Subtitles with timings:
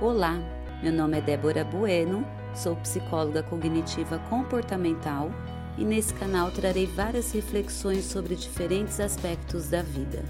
[0.00, 0.36] Olá,
[0.82, 5.30] meu nome é Débora Bueno, sou psicóloga cognitiva comportamental
[5.78, 10.24] e nesse canal trarei várias reflexões sobre diferentes aspectos da vida.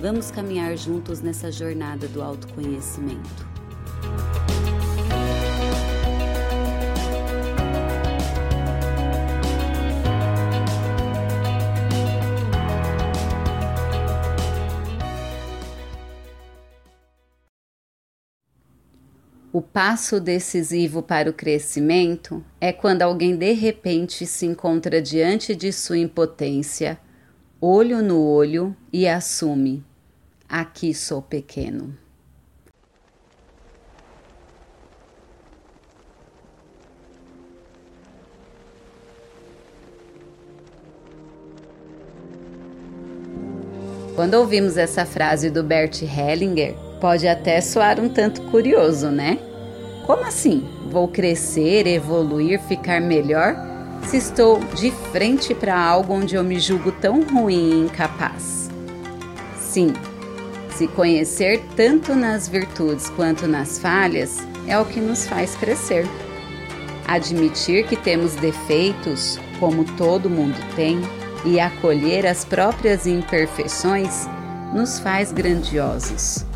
[0.00, 3.53] Vamos caminhar juntos nessa jornada do autoconhecimento.
[19.54, 25.72] O passo decisivo para o crescimento é quando alguém de repente se encontra diante de
[25.72, 26.98] sua impotência,
[27.60, 29.84] olho no olho e assume:
[30.48, 31.96] aqui sou pequeno.
[44.16, 46.74] Quando ouvimos essa frase do Bert Hellinger,
[47.04, 49.38] pode até soar um tanto curioso, né?
[50.06, 50.66] Como assim?
[50.90, 53.54] Vou crescer, evoluir, ficar melhor
[54.06, 58.70] se estou de frente para algo onde eu me julgo tão ruim e incapaz?
[59.60, 59.92] Sim,
[60.74, 66.06] se conhecer tanto nas virtudes quanto nas falhas é o que nos faz crescer.
[67.06, 71.02] Admitir que temos defeitos, como todo mundo tem,
[71.44, 74.26] e acolher as próprias imperfeições
[74.72, 76.46] nos faz grandiosos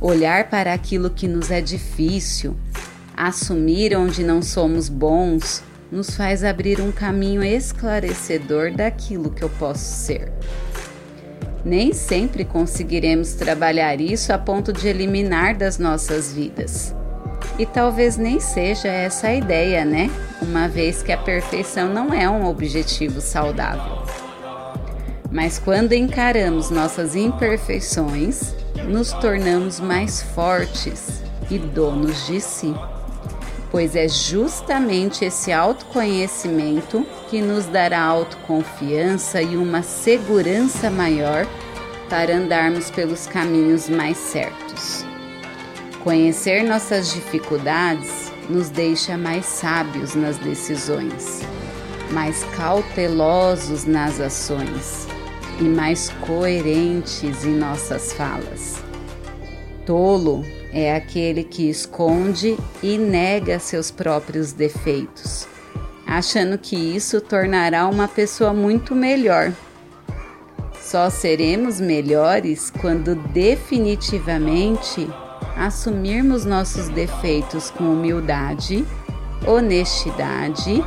[0.00, 2.56] olhar para aquilo que nos é difícil,
[3.16, 9.84] assumir onde não somos bons, nos faz abrir um caminho esclarecedor daquilo que eu posso
[9.84, 10.32] ser.
[11.64, 16.94] Nem sempre conseguiremos trabalhar isso a ponto de eliminar das nossas vidas.
[17.58, 20.10] E talvez nem seja essa a ideia, né?
[20.42, 24.04] Uma vez que a perfeição não é um objetivo saudável.
[25.30, 28.54] Mas quando encaramos nossas imperfeições,
[28.86, 32.74] nos tornamos mais fortes e donos de si,
[33.70, 41.46] pois é justamente esse autoconhecimento que nos dará autoconfiança e uma segurança maior
[42.08, 45.04] para andarmos pelos caminhos mais certos.
[46.04, 51.40] Conhecer nossas dificuldades nos deixa mais sábios nas decisões,
[52.12, 55.08] mais cautelosos nas ações
[55.60, 58.82] e mais coerentes em nossas falas.
[59.84, 65.46] Tolo é aquele que esconde e nega seus próprios defeitos,
[66.06, 69.52] achando que isso tornará uma pessoa muito melhor.
[70.80, 75.08] Só seremos melhores quando definitivamente
[75.56, 78.86] assumirmos nossos defeitos com humildade,
[79.46, 80.84] honestidade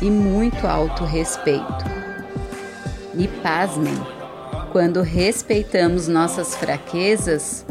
[0.00, 1.99] e muito autorrespeito.
[3.14, 3.94] E pasmem,
[4.72, 7.64] quando respeitamos nossas fraquezas,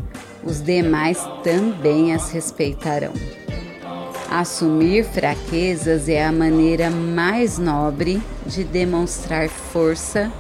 [0.44, 3.14] os demais também as respeitarão.
[4.30, 10.32] Assumir fraquezas é a maneira mais nobre de demonstrar força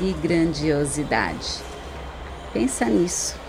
[0.00, 1.58] e grandiosidade.
[2.52, 3.41] Pensa nisso.